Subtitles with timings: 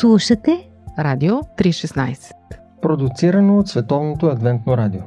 [0.00, 2.32] Слушате Радио 316
[2.82, 5.00] Продуцирано от Световното адвентно радио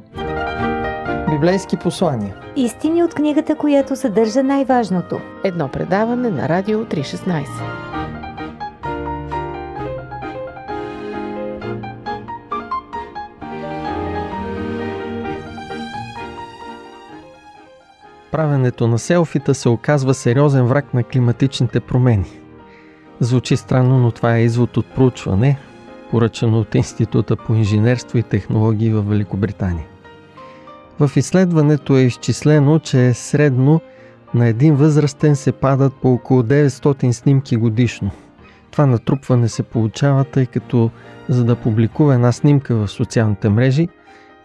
[1.30, 5.20] Библейски послания Истини от книгата, която съдържа най-важното.
[5.44, 7.46] Едно предаване на Радио 316
[18.32, 22.49] Правенето на селфита се оказва сериозен враг на климатичните промени.
[23.20, 25.60] Звучи странно, но това е извод от проучване,
[26.12, 29.86] поръчано от Института по инженерство и технологии в Великобритания.
[31.00, 33.82] В изследването е изчислено, че средно
[34.34, 38.12] на един възрастен се падат по около 900 снимки годишно.
[38.72, 40.92] Това натрупване се получава, тъй като
[41.30, 43.88] за да публикува една снимка в социалните мрежи,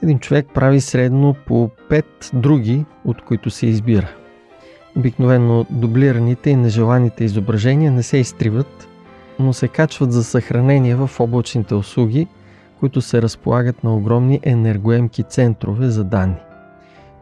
[0.02, 4.08] един човек прави средно по 5 други, от които се избира.
[4.96, 8.88] Обикновено дублираните и нежеланите изображения не се изтриват,
[9.38, 12.28] но се качват за съхранение в облачните услуги,
[12.80, 16.36] които се разполагат на огромни енергоемки центрове за данни.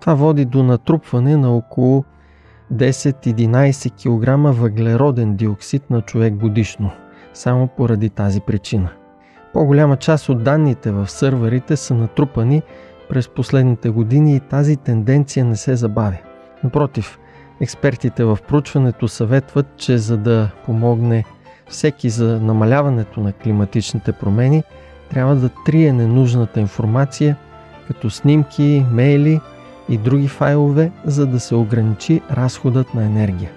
[0.01, 2.05] Това води до натрупване на около
[2.75, 6.91] 10-11 кг въглероден диоксид на човек годишно,
[7.35, 8.91] само поради тази причина.
[9.53, 12.63] По-голяма част от данните в сървърите са натрупани
[13.09, 16.19] през последните години и тази тенденция не се забавя.
[16.65, 17.19] Напротив,
[17.63, 21.25] експертите в проучването съветват, че за да помогне
[21.69, 24.63] всеки за намаляването на климатичните промени,
[25.11, 27.37] трябва да трие ненужната информация,
[27.87, 29.41] като снимки, мейли
[29.89, 33.51] и други файлове, за да се ограничи разходът на енергия.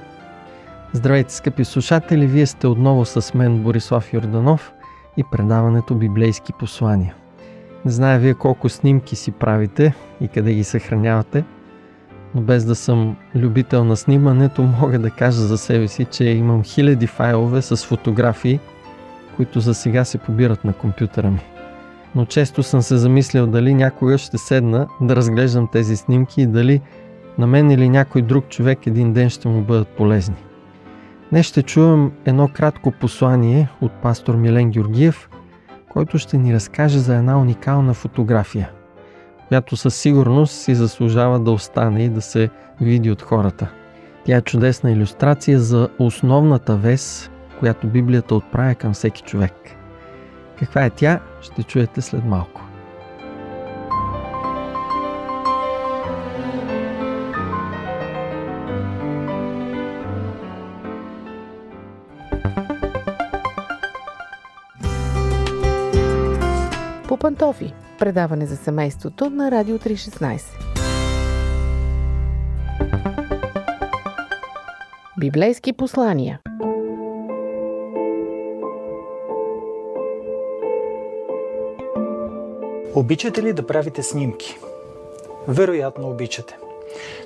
[0.93, 2.27] Здравейте, скъпи слушатели!
[2.27, 4.71] Вие сте отново с мен Борислав Йорданов
[5.17, 7.15] и предаването Библейски послания.
[7.85, 11.43] Не зная вие колко снимки си правите и къде ги съхранявате,
[12.35, 16.63] но без да съм любител на снимането, мога да кажа за себе си, че имам
[16.63, 18.59] хиляди файлове с фотографии,
[19.35, 21.41] които за сега се побират на компютъра ми.
[22.15, 26.81] Но често съм се замислял дали някога ще седна да разглеждам тези снимки и дали
[27.37, 30.35] на мен или някой друг човек един ден ще му бъдат полезни.
[31.29, 35.29] Днес ще чувам едно кратко послание от пастор Милен Георгиев,
[35.89, 38.69] който ще ни разкаже за една уникална фотография,
[39.47, 42.49] която със сигурност си заслужава да остане и да се
[42.81, 43.67] види от хората.
[44.25, 47.29] Тя е чудесна иллюстрация за основната вес,
[47.59, 49.53] която Библията отправя към всеки човек.
[50.59, 52.61] Каква е тя, ще чуете след малко.
[67.07, 67.84] По пантофи.
[67.99, 70.41] Предаване за семейството на Радио 316
[75.19, 76.39] Библейски послания
[82.95, 84.57] Обичате ли да правите снимки?
[85.47, 86.57] Вероятно обичате.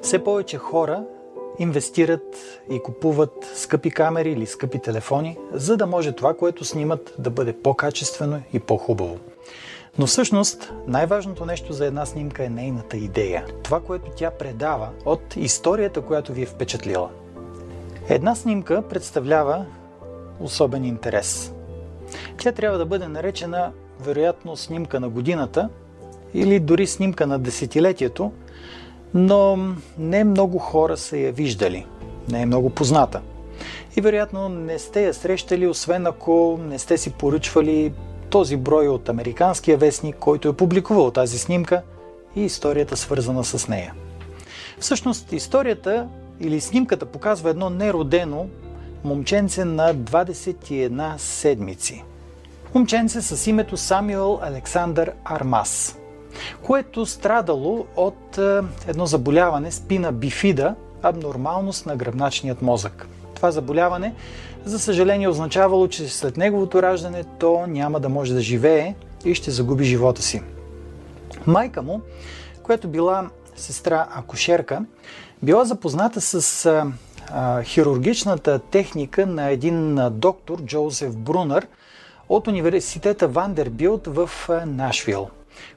[0.02, 1.04] Все повече хора
[1.60, 7.30] инвестират и купуват скъпи камери или скъпи телефони, за да може това, което снимат, да
[7.30, 9.18] бъде по-качествено и по-хубаво.
[9.98, 13.46] Но всъщност най-важното нещо за една снимка е нейната идея.
[13.64, 17.10] Това, което тя предава от историята, която ви е впечатлила.
[18.10, 19.66] Една снимка представлява
[20.40, 21.54] особен интерес.
[22.38, 25.70] Тя трябва да бъде наречена вероятно снимка на годината
[26.34, 28.32] или дори снимка на десетилетието,
[29.14, 29.58] но
[29.98, 31.86] не много хора са я виждали.
[32.30, 33.22] Не е много позната.
[33.96, 37.94] И вероятно не сте я срещали, освен ако не сте си поръчвали
[38.30, 41.82] този брой от американския вестник, който е публикувал тази снимка
[42.36, 43.94] и историята свързана с нея.
[44.80, 46.08] Всъщност историята
[46.40, 48.48] или снимката показва едно неродено
[49.04, 52.04] момченце на 21 седмици.
[52.76, 55.98] Момченце с името Самюел Александър Армас,
[56.64, 63.08] което страдало от е, едно заболяване спина бифида, абнормалност на гръбначният мозък.
[63.36, 64.14] Това заболяване,
[64.66, 68.96] за съжаление, означавало, че след неговото раждане то няма да може да живее
[69.26, 70.42] и ще загуби живота си.
[71.48, 72.02] Майка му,
[72.64, 74.86] която била сестра акушерка,
[75.44, 76.84] била запозната с
[77.64, 81.68] хирургичната техника на един доктор Джозеф Брунър
[82.30, 84.30] от университета Вандербилт в
[84.66, 85.28] Нашвил,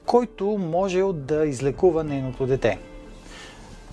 [0.05, 2.79] който можел да излекува нейното дете.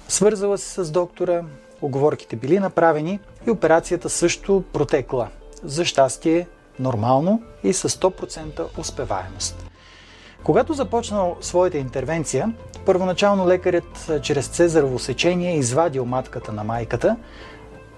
[0.08, 1.42] Свързала се с доктора,
[1.82, 5.28] оговорките били направени и операцията също протекла.
[5.64, 6.46] За щастие,
[6.78, 9.70] нормално и с 100% успеваемост.
[10.44, 12.54] Когато започнал своята интервенция,
[12.86, 17.16] първоначално лекарят чрез цезарово сечение извадил матката на майката,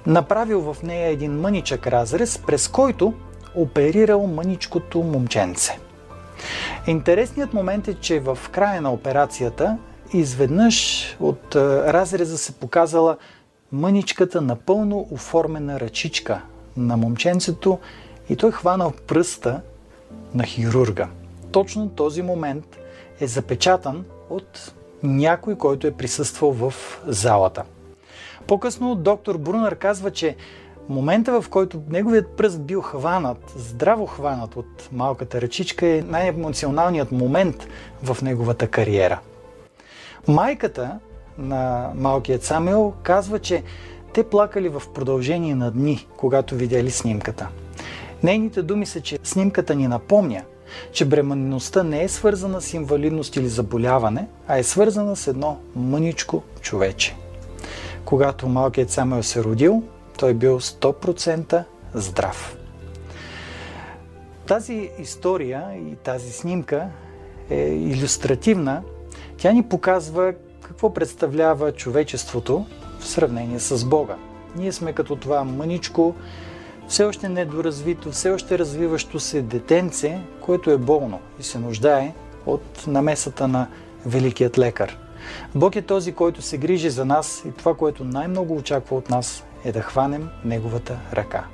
[0.06, 3.14] направил в нея един мъничък разрез, през който
[3.55, 5.78] оперирал мъничкото момченце.
[6.87, 9.78] Интересният момент е, че в края на операцията
[10.12, 13.17] изведнъж от разреза се показала
[13.73, 16.43] мъничката напълно оформена ръчичка
[16.77, 17.79] на момченцето
[18.29, 19.61] и той хванал пръста
[20.35, 21.09] на хирурга.
[21.53, 22.77] Точно този момент
[23.21, 24.73] е запечатан от
[25.03, 26.75] някой, който е присъствал в
[27.07, 27.65] залата.
[28.47, 30.37] По-късно доктор Брунър казва, че
[30.89, 37.69] момента в който неговият пръст бил хванат, здраво хванат от малката ръчичка е най-емоционалният момент
[38.03, 39.21] в неговата кариера.
[40.29, 40.99] Майката
[41.38, 43.62] на малкият Самел казва, че
[44.14, 47.49] те плакали в продължение на дни, когато видяли снимката.
[48.23, 50.43] Нейните думи са, че снимката ни напомня,
[50.93, 56.43] че бременността не е свързана с инвалидност или заболяване, а е свързана с едно мъничко
[56.61, 57.17] човече.
[58.05, 59.82] Когато малкият Самуел се родил,
[60.19, 61.64] той бил 100%
[61.94, 62.56] здрав.
[64.46, 66.88] Тази история и тази снимка
[67.50, 68.82] е иллюстративна.
[69.37, 70.35] Тя ни показва
[70.82, 72.67] какво представлява човечеството
[72.99, 74.17] в сравнение с Бога.
[74.56, 76.14] Ние сме като това мъничко,
[76.88, 82.14] все още недоразвито, все още развиващо се детенце, което е болно и се нуждае
[82.46, 83.67] от намесата на
[84.06, 84.99] великият лекар.
[85.55, 89.44] Бог е този, който се грижи за нас и това, което най-много очаква от нас
[89.64, 91.44] е да хванем Неговата ръка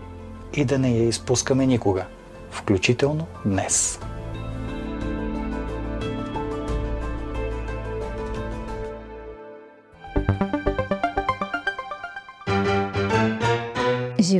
[0.55, 2.05] и да не я изпускаме никога,
[2.51, 4.01] включително днес.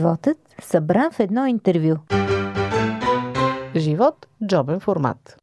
[0.09, 1.97] Животът събран в едно интервю.
[3.77, 5.37] Живот– джобен формат.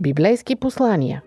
[0.00, 1.22] Библейски послания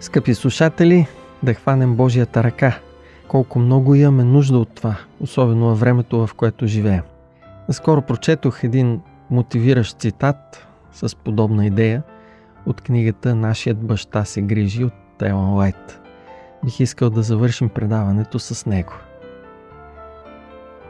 [0.00, 1.06] Скъпи слушатели,
[1.42, 2.78] да хванем Божията ръка.
[3.28, 7.02] Колко много имаме нужда от това, особено във времето, в което живеем.
[7.72, 9.00] Скоро прочетох един
[9.30, 12.02] мотивиращ цитат с подобна идея
[12.66, 16.00] от книгата Нашият баща се грижи от Телан Лайт.
[16.64, 18.92] Бих искал да завършим предаването с него.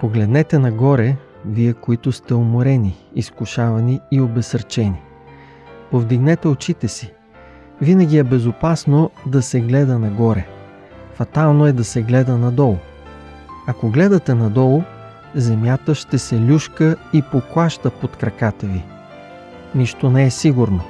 [0.00, 5.02] Погледнете нагоре, вие, които сте уморени, изкушавани и обесърчени.
[5.90, 7.12] Повдигнете очите си.
[7.80, 10.46] Винаги е безопасно да се гледа нагоре.
[11.14, 12.76] Фатално е да се гледа надолу.
[13.66, 14.82] Ако гледате надолу,
[15.34, 18.84] земята ще се люшка и поклаща под краката ви.
[19.74, 20.80] Нищо не е сигурно.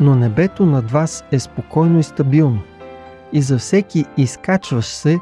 [0.00, 2.60] Но небето над вас е спокойно и стабилно.
[3.32, 5.18] И за всеки изкачващ се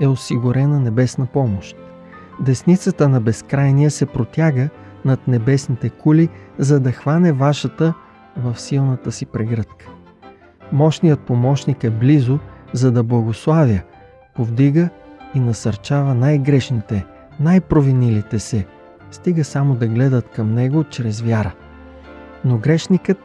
[0.00, 1.76] е осигурена небесна помощ.
[2.40, 4.68] Десницата на безкрайния се протяга
[5.04, 7.94] над небесните кули, за да хване вашата
[8.36, 9.86] в силната си прегръдка.
[10.72, 12.38] Мощният помощник е близо,
[12.72, 13.80] за да благославя,
[14.34, 14.88] повдига
[15.34, 17.04] и насърчава най-грешните–
[17.40, 18.66] най-провинилите се,
[19.10, 21.54] стига само да гледат към Него чрез вяра.
[22.44, 23.18] Но грешникът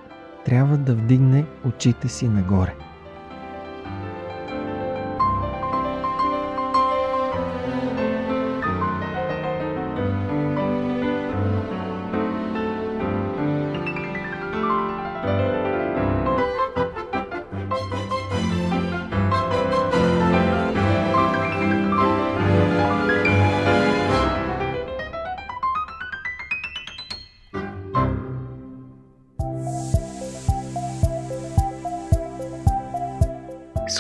[0.46, 2.76] трябва да вдигне очите си нагоре.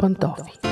[0.00, 0.69] по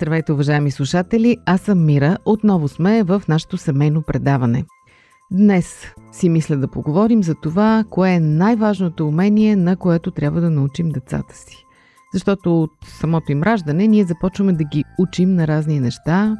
[0.00, 1.36] Здравейте, уважаеми слушатели!
[1.46, 2.18] Аз съм Мира.
[2.24, 4.64] Отново сме в нашето семейно предаване.
[5.32, 10.50] Днес си мисля да поговорим за това, кое е най-важното умение, на което трябва да
[10.50, 11.64] научим децата си.
[12.14, 16.36] Защото от самото им раждане ние започваме да ги учим на разни неща.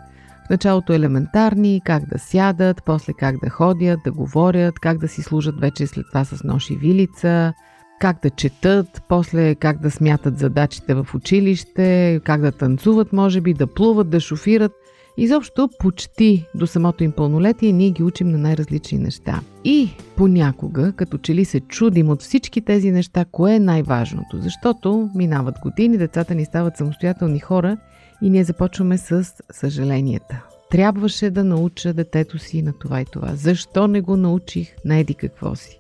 [0.47, 5.23] В началото елементарни, как да сядат, после как да ходят, да говорят, как да си
[5.23, 7.53] служат вече след това с нож и вилица–
[8.01, 13.55] как да четат, после как да смятат задачите в училище, как да танцуват, може би,
[13.55, 14.73] да плуват, да шофират.
[15.17, 19.41] Изобщо почти до самото им пълнолетие ние ги учим на най-различни неща.
[19.65, 25.11] И понякога, като че ли се чудим от всички тези неща, кое е най-важното, защото
[25.15, 27.77] минават години, децата ни стават самостоятелни хора
[28.23, 30.43] и ние започваме с съжаленията.
[30.71, 33.35] Трябваше да науча детето си на това и това.
[33.35, 35.80] Защо не го научих на еди какво си?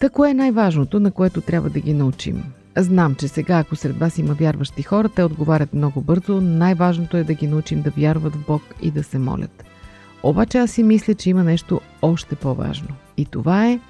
[0.00, 2.44] Та кое е най-важното, на което трябва да ги научим?
[2.76, 6.40] Знам, че сега, ако сред вас има вярващи хора, те отговарят много бързо.
[6.40, 9.64] Най-важното е да ги научим да вярват в Бог и да се молят.
[10.22, 12.88] Обаче аз си мисля, че има нещо още по-важно.
[13.16, 13.80] И това е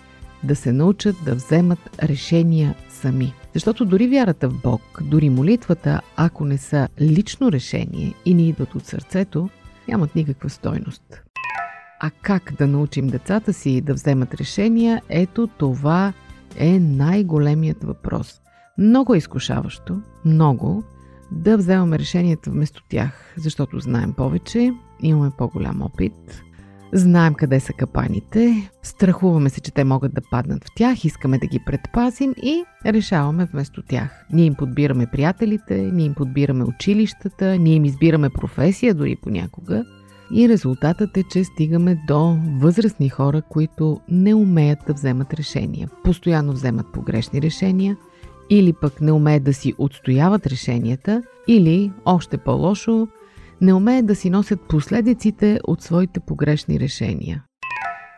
[0.43, 3.35] да се научат да вземат решения сами.
[3.55, 8.75] Защото дори вярата в Бог, дори молитвата, ако не са лично решение и ни идват
[8.75, 9.49] от сърцето,
[9.89, 11.23] нямат никаква стойност.
[12.01, 16.13] А как да научим децата си да вземат решения, ето това
[16.57, 18.41] е най-големият въпрос.
[18.79, 20.85] Много е изкушаващо, много,
[21.33, 26.43] да вземаме решенията вместо тях, защото знаем повече, имаме по-голям опит,
[26.93, 31.47] знаем къде са капаните, страхуваме се, че те могат да паднат в тях, искаме да
[31.47, 34.27] ги предпазим и решаваме вместо тях.
[34.33, 39.85] Ние им подбираме приятелите, ние им подбираме училищата, ние им избираме професия дори понякога–
[40.33, 45.89] и резултатът е, че стигаме до възрастни хора, които не умеят да вземат решения.
[46.05, 47.97] Постоянно вземат погрешни решения,
[48.51, 53.09] или пък не умеят да си отстояват решенията, или, още по-лошо,
[53.61, 57.45] не умеят да си носят последиците от своите погрешни решения.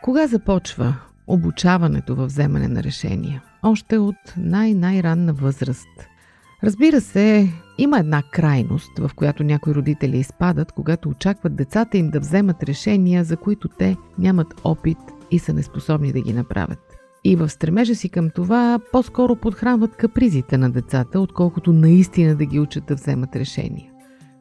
[0.02, 3.42] Кога започва обучаването във вземане на решения?
[3.62, 5.88] Още от най-най-ранна възраст–
[6.64, 12.21] Разбира се, има една крайност, в която някои родители изпадат, когато очакват децата им да
[12.21, 14.99] вземат решения, за които те нямат опит
[15.31, 16.78] и са неспособни да ги направят.
[17.25, 22.61] И в стремежа си към това по-скоро подхранват капризите на децата, отколкото наистина да ги
[22.61, 23.90] учат да вземат решения.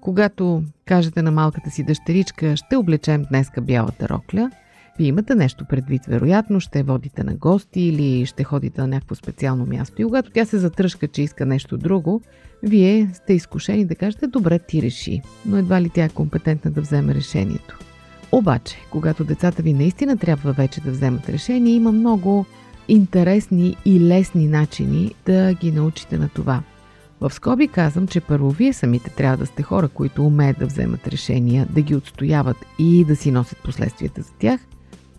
[0.02, 4.52] Когато кажете на малката си дъщеричка, ще облечем днеска бялата рокля,
[4.98, 9.66] вие имате нещо предвид, вероятно ще водите на гости или ще ходите на някакво специално
[9.66, 10.02] място.
[10.02, 12.22] И когато тя се затръшка, че иска нещо друго,
[12.64, 15.22] вие сте изкушени да кажете, добре, ти реши.
[15.46, 17.80] Но едва ли тя е компетентна да вземе решението.
[18.32, 22.46] Обаче, когато децата ви наистина трябва вече да вземат решение, има много
[22.88, 26.64] интересни и лесни начини да ги научите на това.
[27.22, 31.08] В скоби казвам, че първо вие самите трябва да сте хора, които умеят да вземат
[31.08, 34.62] решения, да ги отстояват и да си носят последствията за тях–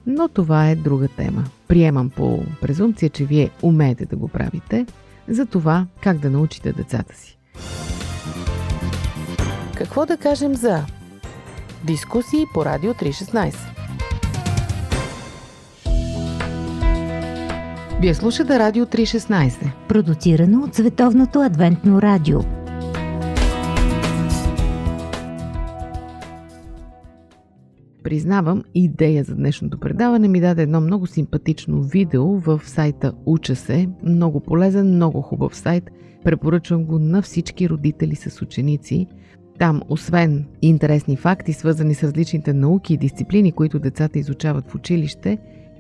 [0.07, 1.45] но това е друга тема.
[1.69, 4.87] Приемам по презумпция, че вие умеете да го правите,
[5.29, 7.39] за това как да научите децата си.
[9.77, 10.85] Какво да кажем за
[11.85, 13.55] дискусии по Радио 316?
[18.01, 19.71] Вие слушате Радио 316.
[19.89, 22.62] Продуцирано от Световното адвентно радио.
[28.13, 33.89] Признавам, идея за днешното предаване ми даде едно много симпатично видео в сайта Уча се.
[34.03, 35.91] Много полезен, много хубав сайт.
[36.25, 39.07] Препоръчвам го на всички родители с ученици.
[39.59, 45.39] Там, освен интересни факти, свързани с различните науки и дисциплини, които децата изучават в училище,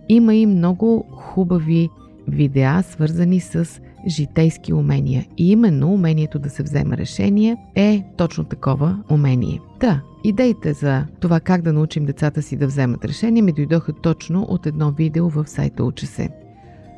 [0.08, 1.88] има и много хубави
[2.28, 5.26] видеа, свързани с житейски умения.
[5.38, 9.60] И именно умението да се вземе решение е точно такова умение.
[9.80, 14.42] Да, идеите за това как да научим децата си да вземат решение ми дойдоха точно
[14.42, 16.28] от едно видео в сайта Уче се.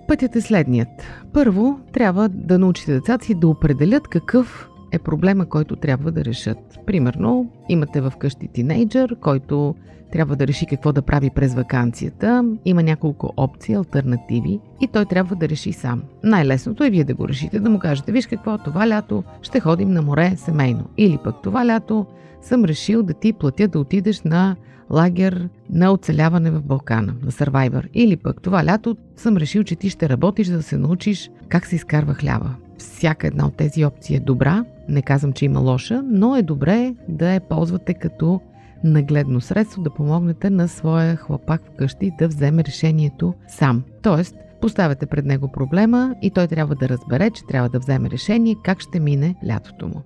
[0.08, 0.88] Пътят е следният.
[1.32, 6.58] Първо, трябва да научите децата си да определят какъв е проблема, който трябва да решат.
[6.86, 9.74] Примерно, имате в къщи тинейджър, който
[10.12, 12.44] трябва да реши какво да прави през вакансията.
[12.64, 16.02] Има няколко опции, альтернативи и той трябва да реши сам.
[16.24, 19.90] Най-лесното е вие да го решите, да му кажете, виж какво, това лято ще ходим
[19.90, 20.84] на море семейно.
[20.96, 22.06] Или пък това лято
[22.42, 24.56] съм решил да ти платя да отидеш на
[24.90, 27.88] лагер на оцеляване в Балкана, на Survivor.
[27.94, 31.76] Или пък това лято съм решил, че ти ще работиш, да се научиш как се
[31.76, 32.54] изкарва хляба.
[32.78, 36.94] Всяка една от тези опции е добра, не казвам, че има лоша, но е добре
[37.08, 38.40] да я ползвате като
[38.84, 43.82] нагледно средство да помогнете на своя хлапак вкъщи да вземе решението сам.
[44.02, 48.56] Тоест, поставяте пред него проблема и той трябва да разбере, че трябва да вземе решение
[48.64, 50.02] как ще мине лятото му.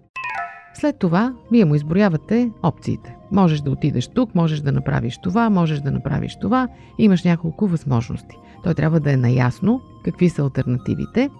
[0.74, 3.16] След това, вие му изброявате опциите.
[3.32, 6.68] Можеш да отидеш тук, можеш да направиш това, можеш да направиш това.
[6.98, 8.36] Имаш няколко възможности.
[8.64, 11.30] Той трябва да е наясно какви са альтернативите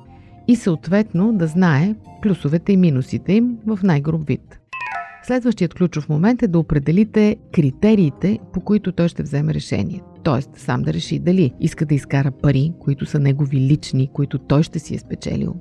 [0.48, 4.58] и съответно да знае плюсовете и минусите им в най-груб вид.
[5.22, 10.02] Следващият ключов момент е да определите критериите, по които той ще вземе решение.
[10.22, 14.62] Тоест, сам да реши дали иска да изкара пари, които са негови лични, които той
[14.62, 15.56] ще си е спечелил,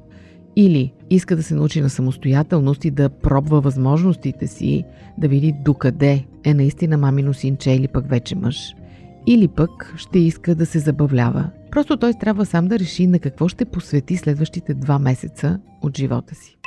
[0.56, 4.84] или иска да се научи на самостоятелност и да пробва възможностите си,
[5.18, 8.76] да види докъде е наистина мамино синче или пък вече мъж.
[9.28, 11.50] Или пък ще иска да се забавлява.
[11.72, 16.36] Просто той трябва сам да реши на какво ще посвети следващите два месеца от живота
[16.36, 16.58] си.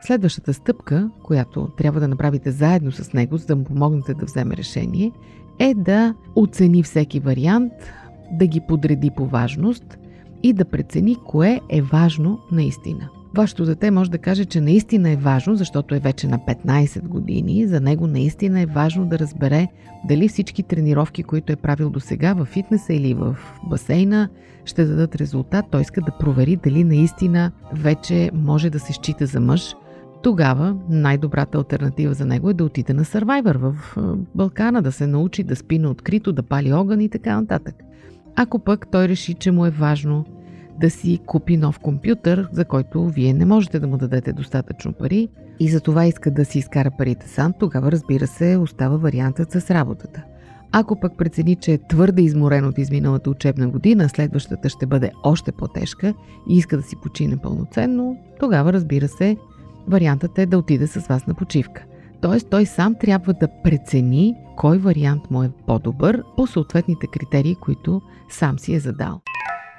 [0.00, 4.56] Следващата стъпка, която трябва да направите заедно с него, за да му помогнете да вземе
[4.56, 5.12] решение,
[5.58, 7.72] е да оцени всеки вариант,
[8.32, 9.98] да ги подреди по важност
[10.42, 13.08] и да прецени кое е важно наистина.
[13.36, 17.66] Вашето дете може да каже, че наистина е важно, защото е вече на 15 години.
[17.66, 19.68] За него наистина е важно да разбере
[20.08, 24.28] дали всички тренировки, които е правил до сега в фитнеса или в басейна,
[24.64, 25.64] ще дадат резултат.
[25.70, 29.74] Той иска да провери дали наистина вече може да се счита за мъж.
[30.22, 33.96] Тогава най-добрата альтернатива за него е да отиде на Survivor в
[34.34, 37.74] Балкана, да се научи да спи на открито, да пали огън и така нататък.
[38.36, 40.24] Ако пък той реши, че му е важно
[40.80, 45.28] да си купи нов компютър, за който вие не можете да му дадете достатъчно пари
[45.60, 49.70] и за това иска да си изкара парите сам, тогава разбира се остава вариантът с
[49.70, 50.24] работата.
[50.72, 55.52] Ако пък прецени, че е твърде изморен от изминалата учебна година, следващата ще бъде още
[55.52, 56.14] по-тежка
[56.48, 59.36] и иска да си почине пълноценно, тогава разбира се,
[59.88, 61.84] вариантът е да отиде с вас на почивка.
[62.20, 68.02] Тоест той сам трябва да прецени кой вариант му е по-добър по съответните критерии, които
[68.28, 69.20] сам си е задал.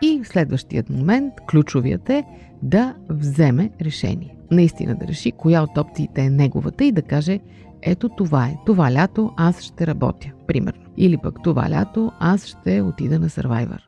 [0.01, 2.23] И следващият момент, ключовият е
[2.61, 4.35] да вземе решение.
[4.51, 7.39] Наистина да реши коя от опциите е неговата и да каже
[7.81, 10.83] ето това е, това лято аз ще работя, примерно.
[10.97, 13.79] Или пък това лято аз ще отида на Survivor.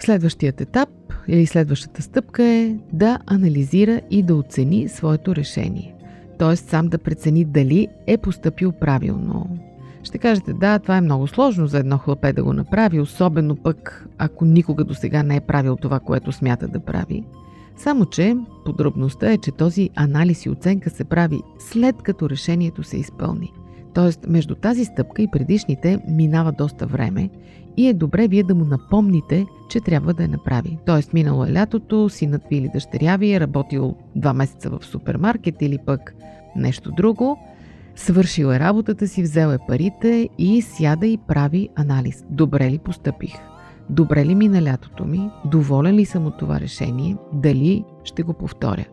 [0.00, 0.88] Следващият етап
[1.28, 5.94] или следващата стъпка е да анализира и да оцени своето решение.
[6.38, 9.58] Тоест сам да прецени дали е поступил правилно,
[10.06, 14.08] ще кажете, да, това е много сложно за едно хлапе да го направи, особено пък
[14.18, 17.24] ако никога до сега не е правил това, което смята да прави.
[17.76, 22.96] Само, че подробността е, че този анализ и оценка се прави след като решението се
[22.96, 23.52] изпълни.
[23.94, 27.30] Тоест, между тази стъпка и предишните минава доста време
[27.76, 30.78] и е добре вие да му напомните, че трябва да я направи.
[30.86, 35.62] Тоест, минало е лятото, синът ви или дъщеря ви е работил два месеца в супермаркет
[35.62, 36.14] или пък
[36.56, 37.38] нещо друго–
[37.96, 42.24] Свършил е работата си, взел е парите и сяда и прави анализ.
[42.30, 43.34] Добре ли постъпих?
[43.90, 45.30] Добре ли ми на лятото ми?
[45.44, 47.16] Доволен ли съм от това решение?
[47.32, 48.84] Дали ще го повторя?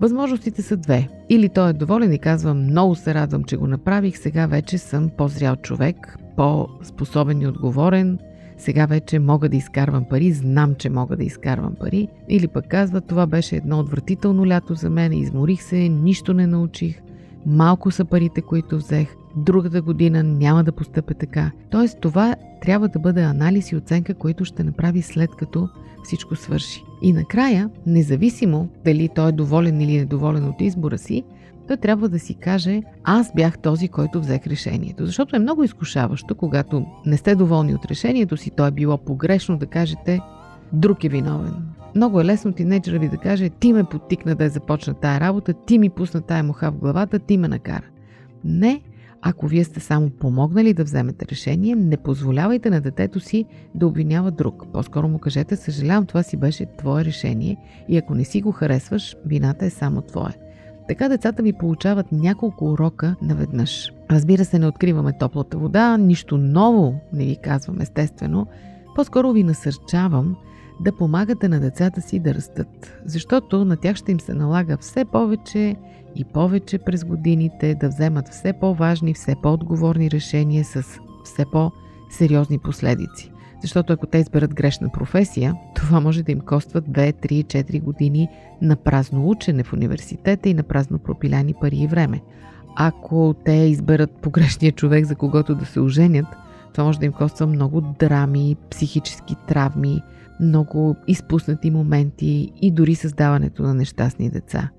[0.00, 1.08] Възможностите са две.
[1.28, 5.10] Или той е доволен и казва, много се радвам, че го направих, сега вече съм
[5.18, 8.18] по-зрял човек, по-способен и отговорен,
[8.58, 12.08] сега вече мога да изкарвам пари, знам, че мога да изкарвам пари.
[12.28, 17.02] Или пък казва, това беше едно отвратително лято за мен, изморих се, нищо не научих,
[17.46, 21.50] малко са парите, които взех, другата година няма да постъпя така.
[21.70, 25.68] Тоест това трябва да бъде анализ и оценка, който ще направи след като
[26.04, 26.84] всичко свърши.
[27.02, 31.24] И накрая, независимо дали той е доволен или недоволен от избора си,
[31.68, 35.06] той трябва да си каже, аз бях този, който взех решението.
[35.06, 39.58] Защото е много изкушаващо, когато не сте доволни от решението си, то е било погрешно
[39.58, 40.20] да кажете,
[40.72, 41.75] друг е виновен.
[41.94, 45.52] Много е лесно тинейджера ви да каже, ти ме потикна да я започна тая работа,
[45.52, 47.84] ти ми пусна тая муха в главата, ти ме накара.
[48.44, 48.82] Не,
[49.22, 53.44] ако вие сте само помогнали да вземете решение, не позволявайте на детето си
[53.74, 54.64] да обвинява друг.
[54.72, 57.56] По-скоро му кажете, съжалявам, това си беше твое решение
[57.88, 60.34] и ако не си го харесваш, вината е само твоя.
[60.88, 63.92] Така децата ви получават няколко урока наведнъж.
[64.10, 68.46] Разбира се, не откриваме топлата вода, нищо ново не ви казвам естествено.
[68.94, 70.36] По-скоро ви насърчавам
[70.80, 75.04] да помагате на децата си да растат, защото на тях ще им се налага все
[75.04, 75.76] повече
[76.16, 80.82] и повече през годините да вземат все по-важни, все по-отговорни решения с
[81.24, 83.32] все по-сериозни последици.
[83.62, 88.28] Защото ако те изберат грешна професия, това може да им коства 2, 3, 4 години
[88.62, 92.20] на празно учене в университета и на празно пропиляни пари и време.
[92.76, 96.26] Ако те изберат погрешния човек, за когото да се оженят,
[96.72, 100.02] това може да им коства много драми, психически травми,
[100.40, 104.70] много изпуснати моменти и дори създаването на нещастни деца.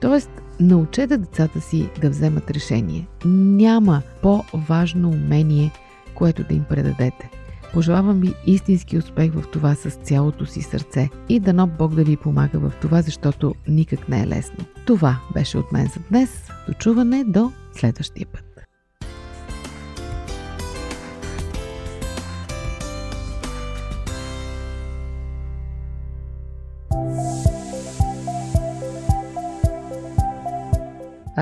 [0.00, 3.08] Тоест, научете децата си да вземат решение.
[3.24, 5.72] Няма по-важно умение,
[6.14, 7.30] което да им предадете.
[7.72, 12.16] Пожелавам ви истински успех в това с цялото си сърце и дано Бог да ви
[12.16, 14.64] помага в това, защото никак не е лесно.
[14.86, 16.48] Това беше от мен за днес.
[16.68, 18.45] До чуване до следващия път.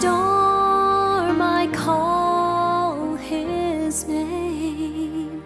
[0.00, 5.42] storm, I call his name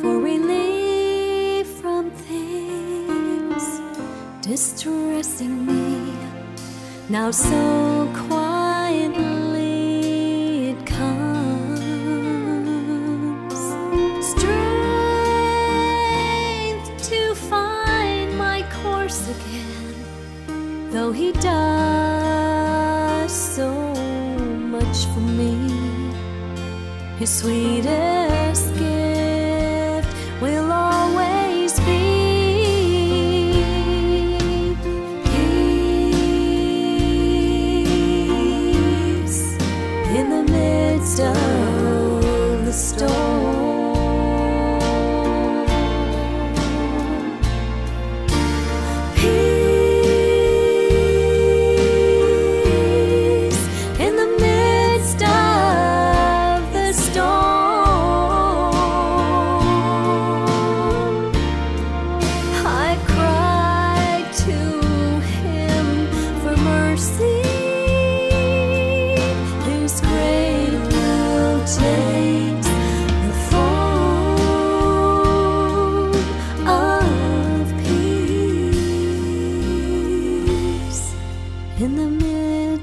[0.00, 3.64] for relief from things
[4.42, 6.12] distressing me.
[7.08, 7.93] Now so
[28.52, 29.13] escape.
[82.74, 82.82] What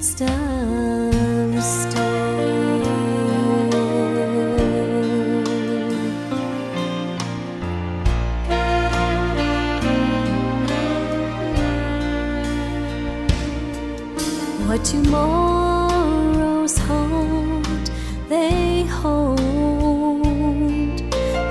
[14.85, 17.91] tomorrows hold,
[18.29, 19.41] they hold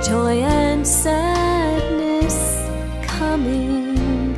[0.03, 2.65] joy and sadness
[3.05, 4.33] coming